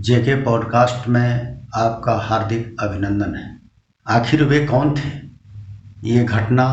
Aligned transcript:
जेके 0.00 0.34
podcast 0.34 1.08
में 1.08 1.60
आपका 1.74 2.12
हार्दिक 2.12 2.76
अभिनंदन 2.80 3.34
है। 3.34 3.60
आखिर 4.08 4.44
वे 4.44 4.66
कौन 4.66 4.94
थे? 4.94 5.10
ये 6.08 6.24
घटना 6.24 6.66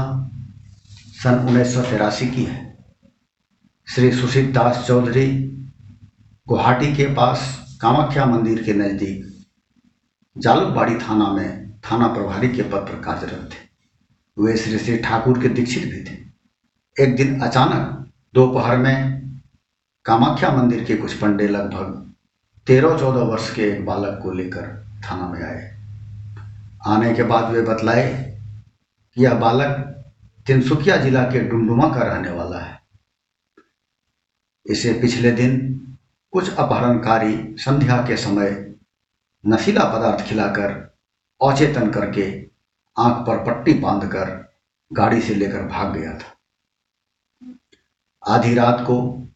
सन 1.23 1.33
उन्नीस 1.33 1.73
सौ 1.73 1.81
तिरासी 1.81 2.27
की 2.27 2.43
है। 2.43 2.77
श्री 3.87 4.11
सुशील 4.11 4.53
दास 4.53 4.87
चौधरी 4.87 5.27
गुवाहाटी 6.47 6.95
के 6.95 7.05
पास 7.05 7.67
कामाख्या 7.81 8.25
मंदिर 8.25 8.63
के 8.63 8.73
नज़दीक 8.73 9.45
जालुकबाड़ी 10.37 10.95
थाना 10.95 11.31
में 11.31 11.79
थाना 11.79 12.07
प्रभारी 12.07 12.49
के 12.49 12.61
पद 12.61 12.87
पर 12.89 13.01
कार्यरत 13.01 13.49
थे। 13.53 14.43
वे 14.43 14.57
श्री 14.57 14.79
श्री 14.79 14.97
ठाकुर 14.97 15.41
के 15.41 15.49
दीक्षित 15.49 15.83
भी 15.83 16.03
थे। 16.03 16.17
एक 17.03 17.15
दिन 17.15 17.39
अचानक 17.41 18.11
दोपहर 18.33 18.77
में 18.77 19.29
कामाख्या 20.05 20.51
मंदिर 20.51 20.83
के 20.83 20.97
कुछ 20.97 21.13
पंडे 21.13 21.47
लगभग 21.47 22.06
तेरह 22.67 22.97
चौदह 22.97 23.19
वर्ष 23.19 23.55
के 23.55 23.61
एक 23.63 23.85
बालक 23.85 24.19
को 24.23 24.31
लेकर 24.31 24.87
थाना 25.05 25.27
में 25.27 25.43
आए। 25.43 25.77
आने 26.87 27.13
के 27.13 27.23
बाद 27.23 27.51
वे 27.51 27.61
बतलाए 27.61 28.39
कि 29.15 29.23
यह 29.23 29.33
बालक 29.33 30.03
तिनसुकिया 30.47 30.97
जिला 30.97 31.23
के 31.23 31.39
डुमडुमा 31.39 31.89
का 31.89 32.01
रहने 32.01 32.31
वाला 32.31 32.59
है। 32.59 32.79
इसे 34.65 34.93
पिछले 34.93 35.31
दिन 35.31 35.79
कुछ 36.31 36.55
अपहरणकारी 36.55 37.55
संध्या 37.57 37.97
के 38.07 38.17
समय 38.17 38.75
नशीला 39.47 39.83
पदार्थ 39.83 40.23
खिलाकर 40.25 40.97
अचेतन 41.41 41.91
करके 41.91 42.47
आँख 42.97 43.27
पर 43.27 43.43
पट्टी 43.43 43.73
बांधकर 43.73 44.53
गाड़ी 44.93 45.21
से 45.21 45.35
लेकर 45.35 45.63
भाग 45.63 45.97
गया 45.97 46.17
था। 46.17 46.35
आधी 48.27 48.53
रात 48.53 48.77
को 48.81 49.27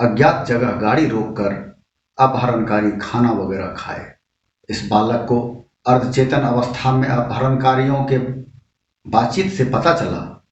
अज्ञात 0.00 0.46
जगह 0.46 0.72
गाड़ी 0.72 1.06
रोककर 1.06 1.73
अपहरणकारी 2.18 2.90
खाना 2.90 3.32
वगैरह 3.32 3.66
खाए। 3.66 4.16
इस 4.68 4.88
बालक 4.88 5.20
को 5.20 5.64
अर्धचेतन 5.86 6.40
अवस्था 6.40 6.92
में 6.92 7.08
अपहरणकारियों 7.08 8.04
के 8.04 8.18
बातचीत 9.10 9.52
से 9.52 9.64
पता 9.64 9.94
चला 9.94 10.44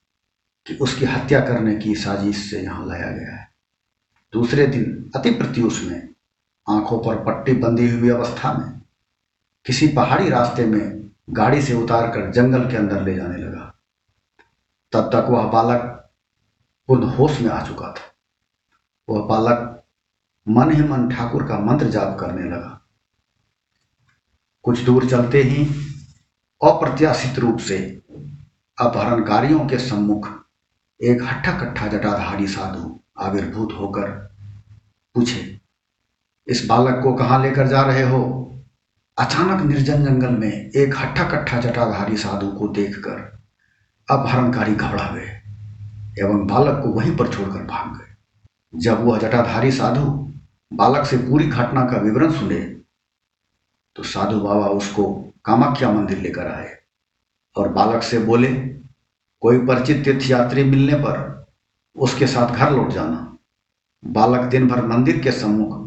कि 0.66 0.74
उसकी 0.74 1.04
हत्या 1.04 1.40
करने 1.40 1.76
की 1.76 1.94
साजिश 1.94 2.50
से 2.50 2.60
यहाँ 2.60 2.86
लाया 2.86 3.10
गया 3.10 3.36
है। 3.36 3.48
दूसरे 4.32 4.66
दिन, 4.66 5.10
अति 5.16 5.30
प्रत्युष 5.30 5.84
में, 5.84 6.08
आँखों 6.68 6.98
पर 6.98 7.24
पट्टी 7.24 7.52
बंधी 7.52 7.90
हुई 7.90 8.10
अवस्था 8.10 8.52
में, 8.52 8.82
किसी 9.64 9.88
पहाड़ी 9.88 10.28
रास्ते 10.28 10.66
में 10.66 11.10
गाड़ी 11.30 11.62
से 11.62 11.74
उतार 11.74 12.06
कर 12.10 12.30
जंगल 12.30 12.70
के 12.70 12.76
अंदर 12.76 13.02
ले 13.02 13.14
जाने 13.14 13.36
लगा। 13.36 13.74
तब 14.92 15.00
तक 15.00 15.26
वह 15.30 15.44
बालक 15.46 16.10
पूर्ण 16.88 17.02
होश 17.02 17.40
में 17.40 17.50
आ 17.50 17.66
चुका 17.66 17.88
था। 17.88 18.14
वह 19.08 19.26
बालक 19.26 19.81
मन 20.46 20.70
ही 20.72 20.82
मन 20.82 21.08
ठाकुर 21.08 21.42
का 21.42 21.58
मंत्र 21.58 21.88
जाप 21.88 22.16
करने 22.20 22.48
लगा। 22.50 22.80
कुछ 24.64 24.80
दूर 24.80 25.08
चलते 25.08 25.42
ही 25.42 25.64
अप्रत्याशित 26.60 27.38
रूप 27.38 27.58
से 27.58 27.78
अपहरणकारियों 28.78 29.66
के 29.66 29.78
सम्मुख 29.78 30.28
एक 31.00 31.22
हट्ठा 31.22 31.52
कट्ठा 31.52 31.86
जटाधारी 31.86 32.46
साधु 32.46 32.98
आविर्भूत 33.20 33.72
होकर 33.72 34.10
पूछे, 35.14 35.60
इस 36.46 36.64
बालक 36.66 37.02
को 37.02 37.14
कहाँ 37.14 37.42
लेकर 37.42 37.66
जा 37.66 37.82
रहे 37.82 38.02
हो? 38.02 38.20
अचानक 39.18 39.62
निर्जन 39.62 40.04
जंगल 40.04 40.30
में 40.30 40.52
एक 40.52 40.96
हट्ठा 40.96 41.24
कट्ठा 41.30 41.60
जटाधारी 41.60 42.16
साधु 42.16 42.48
को 42.48 42.68
देखकर 42.68 43.18
अपहरणकारी 44.08 44.74
घबरा 44.74 45.10
गए 45.14 45.28
एवं 46.22 46.46
बालक 46.46 46.82
को 46.82 46.88
वहीं 46.88 47.16
पर 47.16 47.32
छोड़कर 47.32 47.62
भाग 47.62 47.98
गए। 47.98 48.80
जब 48.80 49.04
वह 49.04 49.18
जटाधारी 49.18 49.72
साधु 49.72 50.31
बालक 50.72 51.06
से 51.06 51.16
पूरी 51.18 51.46
घटना 51.46 51.84
का 51.86 51.98
विवरण 51.98 52.32
सुने 52.32 52.60
तो 53.96 54.02
साधु 54.02 54.38
बाबा 54.40 54.66
उसको 54.68 55.04
कामाख्या 55.44 55.90
मंदिर 55.92 56.18
लेकर 56.18 56.46
आए 56.46 56.70
और 57.56 57.68
बालक 57.68 58.02
से 58.02 58.18
बोले, 58.20 58.48
कोई 59.42 59.58
परिचित 59.66 60.04
तीर्थयात्री 60.04 60.64
मिलने 60.64 60.94
पर 60.96 61.46
उसके 61.96 62.26
साथ 62.26 62.54
घर 62.56 62.70
लौट 62.70 62.90
जाना। 62.90 63.28
बालक 64.02 64.48
दिन 64.50 64.68
भर 64.68 64.84
मंदिर 64.86 65.18
के 65.18 65.32
सम्मुख 65.32 65.78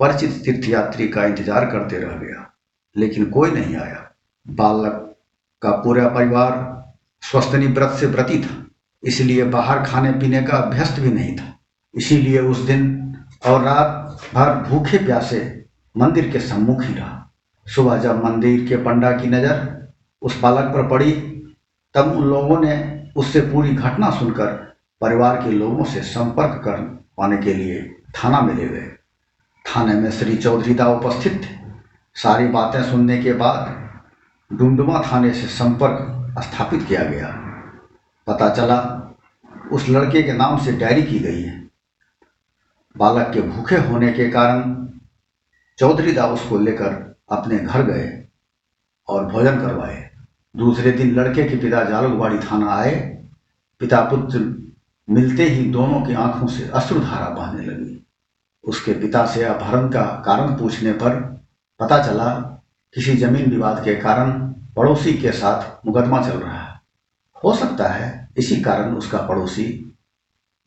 परिचित 0.00 0.42
तीर्थयात्री 0.44 1.08
का 1.08 1.24
इंतज़ार 1.24 1.66
करते 1.70 1.98
रह 1.98 2.16
गया, 2.16 2.50
लेकिन 2.96 3.30
कोई 3.30 3.50
नहीं 3.50 3.76
आया। 3.76 4.02
बालक 4.46 5.16
का 5.62 5.70
पूरा 5.82 6.08
परिवार 6.08 6.54
स्वस्थनी 7.22 7.66
व्रत 7.68 7.98
से 8.00 8.06
व्रती 8.06 8.42
था, 8.42 8.66
इसलिए 9.02 9.44
बाहर 9.46 9.84
खाने 9.84 10.12
पीने 10.12 10.42
का 10.42 10.56
अभ्यस्त 10.56 11.00
भी 11.00 11.10
नहीं 11.10 11.36
था। 11.36 11.52
इसीलिए 11.94 12.40
उस 12.40 12.58
दिन 12.62 13.05
और 13.46 13.62
रात 13.62 14.20
भर 14.34 14.70
भूखे 14.70 14.98
प्यासे 14.98 15.64
मंदिर 15.96 16.30
के 16.30 16.40
सम्मुख 16.40 16.82
ही 16.82 16.94
रहा। 16.94 17.32
सुबह 17.66 17.98
जब 17.98 18.24
मंदिर 18.24 18.68
के 18.68 18.76
पंडा 18.76 19.12
की 19.12 19.26
नज़र 19.26 19.88
उस 20.22 20.40
बालक 20.40 20.64
पर 20.64 20.88
पड़ी, 20.88 21.12
तब 21.94 22.12
उन 22.16 22.24
लोगों 22.24 22.60
ने 22.60 23.02
उससे 23.16 23.40
पूरी 23.40 23.74
घटना 23.74 24.10
सुनकर 24.10 24.76
परिवार 25.00 25.36
के 25.36 25.50
लोगों 25.50 25.84
से 25.84 26.00
संपर्क 26.00 26.60
कर 26.64 26.80
पाने 27.16 27.36
के 27.36 27.54
लिए 27.54 27.96
थाना 28.16 28.40
में 28.40 28.54
ले 28.54 28.68
गए। 28.68 28.90
थाने 29.64 29.94
में 29.94 30.10
श्री 30.10 30.36
चौधरी 30.36 30.74
दा 30.74 30.86
उपस्थित 30.88 31.32
थे। 31.32 31.56
सारी 32.14 32.48
बातें 32.48 32.82
सुनने 32.82 33.22
के 33.22 33.32
बाद 33.32 33.90
डुमडुमा 34.52 35.02
थाने 35.12 35.32
से 35.32 35.46
संपर्क 35.46 36.32
स्थापित 36.42 36.82
किया 36.82 37.04
गया। 37.04 37.28
पता 38.26 38.48
चला, 38.48 39.02
उस 39.72 39.88
लड़के 39.88 40.22
के 40.22 40.32
नाम 40.32 40.58
से 40.58 40.72
डायरी 40.72 41.02
की 41.02 41.18
गई 41.18 41.42
है। 41.42 41.65
बालक 42.96 43.32
के 43.34 43.40
भूखे 43.40 43.76
होने 43.76 44.12
के 44.12 44.28
कारण 44.30 44.86
चौधरी 45.78 46.12
दा 46.12 46.26
उसको 46.26 46.58
लेकर 46.58 47.16
अपने 47.30 47.58
घर 47.58 47.82
गए 47.82 48.28
और 49.08 49.26
भोजन 49.26 49.60
करवाए। 49.60 50.10
दूसरे 50.56 50.92
दिन 50.92 51.14
लड़के 51.14 51.44
के 51.44 51.56
पिता 51.56 51.84
जालुकबाड़ी 51.84 52.38
थाना 52.38 52.70
आए। 52.70 52.94
पिता 53.80 54.00
पुत्र 54.00 54.38
मिलते 55.08 55.44
ही 55.44 55.70
दोनों 55.70 56.00
की 56.02 56.14
आँखों 56.14 56.46
से 56.46 56.68
अश्रुधारा 56.68 57.28
बहने 57.28 57.66
लगी। 57.66 58.06
उसके 58.64 58.92
पिता 58.92 59.26
से 59.26 59.44
अपहरण 59.44 59.88
का 59.88 60.04
कारण 60.26 60.56
पूछने 60.56 60.92
पर 60.92 61.20
पता 61.80 62.02
चला, 62.02 62.34
किसी 62.94 63.16
ज़मीन 63.16 63.50
विवाद 63.50 63.84
के 63.84 63.94
कारण 63.94 64.32
पड़ोसी 64.76 65.14
के 65.14 65.32
साथ 65.32 65.86
मुकदमा 65.86 66.22
चल 66.22 66.38
रहा 66.38 66.60
है। 66.60 66.80
हो 67.44 67.54
सकता 67.54 67.88
है 67.88 68.28
इसी 68.36 68.60
कारण 68.60 68.94
उसका 68.94 69.18
पड़ोसी 69.18 69.96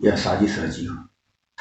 यह 0.04 0.16
साजिश 0.16 0.60
रची 0.60 0.86
हो। 0.86 1.09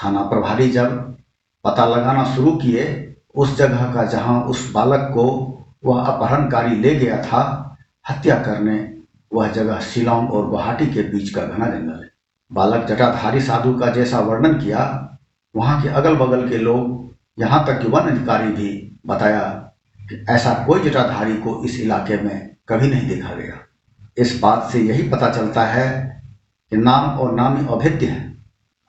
थाना 0.04 0.22
प्रभारी 0.22 0.70
जब 0.70 1.16
पता 1.64 1.86
लगाना 1.86 2.24
शुरू 2.24 2.52
किए, 2.52 3.14
उस 3.34 3.56
जगह 3.56 3.94
का 3.94 4.04
जहाँ 4.04 4.40
उस 4.40 4.72
बालक 4.72 5.00
को 5.00 5.54
वह 5.84 6.02
अपहरणकारी 6.02 6.76
ले 6.76 6.94
गया 6.94 7.22
था, 7.22 7.76
हत्या 8.10 8.36
करने, 8.36 8.98
वह 9.34 9.48
जगह 9.48 9.80
शिलोंग 9.80 10.32
और 10.32 10.46
गुवाहाटी 10.46 10.86
के 10.86 11.02
बीच 11.02 11.30
का 11.30 11.42
घना 11.42 11.66
जंगल 11.66 12.02
है। 12.02 12.10
बालक 12.52 12.86
जटाधारी 12.86 13.40
साधु 13.40 13.74
का 13.74 13.90
जैसा 13.90 14.20
वर्णन 14.20 14.54
किया, 14.54 15.08
वहाँ 15.56 15.82
के 15.82 15.88
अगल 15.88 16.16
बगल 16.16 16.48
के 16.48 16.56
लोग, 16.56 17.10
यहाँ 17.38 17.66
तक 17.66 17.82
कि 17.82 17.88
वन 17.88 18.00
अधिकारी 18.00 18.48
भी 18.48 18.98
बताया 19.06 19.40
कि 20.10 20.26
ऐसा 20.30 20.64
कोई 20.66 20.80
जटाधारी 20.80 21.34
को 21.34 21.64
इस 21.64 21.80
इलाके 21.80 22.16
में 22.16 22.56
कभी 22.68 22.88
नहीं 22.88 23.08
देखा 23.08 23.34
गया। 23.34 23.54
इस 24.18 24.40
बात 24.42 24.70
से 24.72 24.80
यही 24.80 25.08
पता 25.08 25.30
चलता 25.30 25.62
है 25.62 26.22
कि 26.70 26.76
नाम 26.76 27.18
और 27.18 27.34
नामी 27.34 27.66
अभेद्य 27.68 28.06
है। 28.06 28.37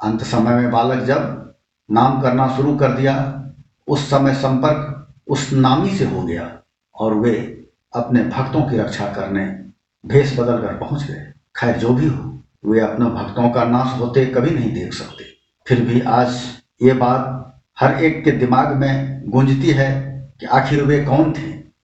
अंत 0.02 0.24
समय 0.24 0.56
में 0.56 0.72
बालक 0.72 1.04
जब 1.04 1.54
नाम 1.92 2.22
करना 2.22 2.56
शुरू 2.56 2.76
कर 2.76 2.92
दिया, 2.92 3.46
उस 3.88 4.10
समय 4.10 4.34
संपर्क 4.34 4.96
उस 5.28 5.54
नामी 5.54 5.96
से 5.96 6.06
हो 6.06 6.24
गया 6.24 6.60
और 6.96 7.14
वे 7.14 7.66
अपने 7.96 8.24
भक्तों 8.24 8.62
की 8.62 8.78
रक्षा 8.78 9.06
करने 9.06 9.66
भेष 10.06 10.40
बदल 10.40 10.62
कर 10.62 10.74
पहुँच 10.74 11.04
गए। 11.04 11.34
खैर, 11.56 11.78
जो 11.78 11.94
भी 11.94 12.08
हो, 12.08 12.44
वे 12.66 12.80
अपने 12.80 13.06
भक्तों 13.06 13.50
का 13.50 13.64
नाश 13.64 14.00
होते 14.00 14.26
कभी 14.26 14.52
नहीं 14.52 14.74
देख 14.74 14.94
सकते। 14.94 15.24
फिर 15.68 15.82
भी 15.82 16.02
आज 16.02 16.40
ये 16.84 16.94
बात 16.94 17.36
हर 17.80 18.04
एक 18.04 18.24
के 18.24 18.32
दिमाग 18.32 18.76
में 18.76 19.24
गूंजती 19.30 19.72
है 19.72 20.20
कि 20.40 20.46
आखिर 20.46 20.84
वे 20.84 21.06
कौन 21.06 21.34
थे? 21.34 21.59